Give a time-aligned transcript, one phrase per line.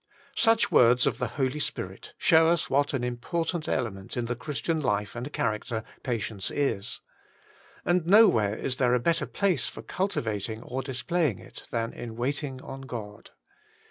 [0.35, 4.79] Such words of the Holy Spirit show us what an important element in the Christian
[4.81, 7.01] life and character patience is.
[7.85, 12.59] And nowhere is there a better place for cultivating or displaying it than in waiting
[12.63, 13.29] on God.